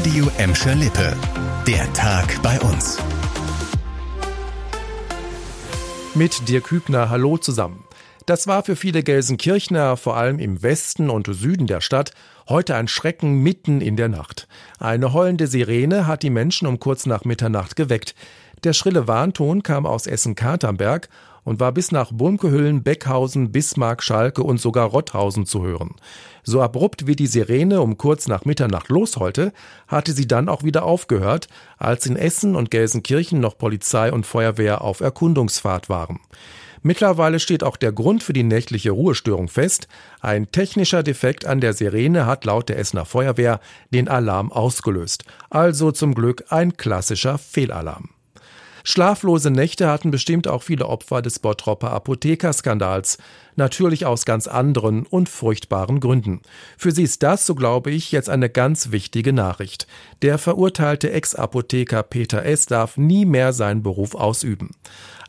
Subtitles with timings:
[0.00, 1.14] Radio Emscher Lippe.
[1.66, 2.96] Der Tag bei uns.
[6.14, 7.84] Mit Dirk Hübner, hallo zusammen.
[8.24, 12.12] Das war für viele Gelsenkirchner, vor allem im Westen und Süden der Stadt,
[12.48, 14.48] heute ein Schrecken mitten in der Nacht.
[14.78, 18.14] Eine heulende Sirene hat die Menschen um kurz nach Mitternacht geweckt.
[18.64, 21.08] Der schrille Warnton kam aus Essen-Katernberg
[21.44, 25.94] und war bis nach Bulmkehüllen, Beckhausen, Bismarck, Schalke und sogar Rotthausen zu hören.
[26.42, 29.52] So abrupt wie die Sirene um kurz nach Mitternacht losheulte,
[29.88, 34.82] hatte sie dann auch wieder aufgehört, als in Essen und Gelsenkirchen noch Polizei und Feuerwehr
[34.82, 36.20] auf Erkundungsfahrt waren.
[36.82, 39.86] Mittlerweile steht auch der Grund für die nächtliche Ruhestörung fest.
[40.20, 43.60] Ein technischer Defekt an der Sirene hat laut der Essener Feuerwehr
[43.92, 45.24] den Alarm ausgelöst.
[45.50, 48.08] Also zum Glück ein klassischer Fehlalarm.
[48.84, 53.18] Schlaflose Nächte hatten bestimmt auch viele Opfer des Bottropper Apothekerskandals.
[53.56, 56.40] Natürlich aus ganz anderen und furchtbaren Gründen.
[56.78, 59.86] Für sie ist das, so glaube ich, jetzt eine ganz wichtige Nachricht.
[60.22, 62.66] Der verurteilte Ex-Apotheker Peter S.
[62.66, 64.70] darf nie mehr seinen Beruf ausüben.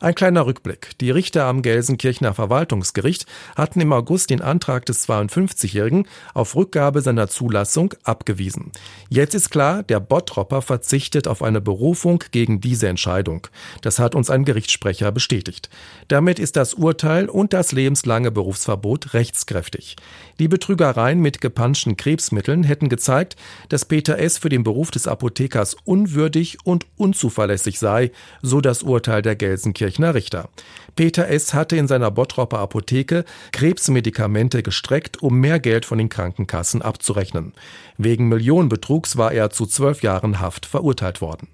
[0.02, 0.98] Ein kleiner Rückblick.
[0.98, 7.28] Die Richter am Gelsenkirchener Verwaltungsgericht hatten im August den Antrag des 52-Jährigen auf Rückgabe seiner
[7.28, 8.72] Zulassung abgewiesen.
[9.10, 13.41] Jetzt ist klar, der Bottropper verzichtet auf eine Berufung gegen diese Entscheidung.
[13.80, 15.70] Das hat uns ein Gerichtssprecher bestätigt.
[16.08, 19.96] Damit ist das Urteil und das lebenslange Berufsverbot rechtskräftig.
[20.38, 23.36] Die Betrügereien mit gepanschten Krebsmitteln hätten gezeigt,
[23.68, 24.38] dass Peter S.
[24.38, 28.10] für den Beruf des Apothekers unwürdig und unzuverlässig sei,
[28.42, 30.48] so das Urteil der Gelsenkirchen Gelsenkirchener Richter.
[30.96, 31.54] Peter S.
[31.54, 37.52] hatte in seiner Bottropper Apotheke Krebsmedikamente gestreckt, um mehr Geld von den Krankenkassen abzurechnen.
[37.96, 41.48] Wegen Millionenbetrugs war er zu zwölf Jahren Haft verurteilt worden.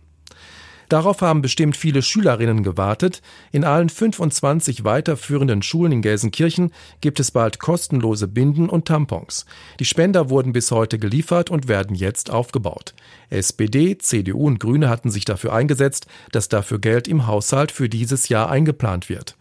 [0.89, 3.21] Darauf haben bestimmt viele Schülerinnen gewartet.
[3.53, 9.45] In allen 25 weiterführenden Schulen in Gelsenkirchen gibt es bald kostenlose Binden und Tampons.
[9.81, 12.95] Die Spender wurden bis heute geliefert und werden jetzt aufgebaut.
[13.29, 18.31] SPD, CDU und Grüne hatten sich dafür eingesetzt, dass dafür Geld im Haushalt für dieses
[18.31, 19.37] Jahr eingeplant wird.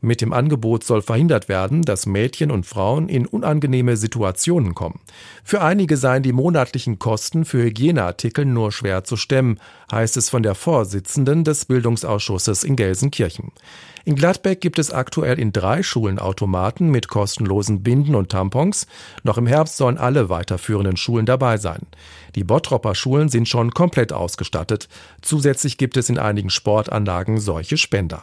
[0.00, 5.00] Mit dem Angebot soll verhindert werden, dass Mädchen und Frauen in unangenehme Situationen kommen.
[5.42, 9.58] Für einige seien die monatlichen Kosten für Hygieneartikel nur schwer zu stemmen,
[9.90, 13.50] heißt es von der Vorsitzenden des Bildungsausschusses in Gelsenkirchen.
[14.04, 18.86] In Gladbeck gibt es aktuell in drei Schulen Automaten mit kostenlosen Binden und Tampons.
[19.24, 21.82] Noch im Herbst sollen alle weiterführenden Schulen dabei sein.
[22.36, 24.88] Die Bottropper Schulen sind schon komplett ausgestattet.
[25.22, 28.22] Zusätzlich gibt es in einigen Sportanlagen solche Spender.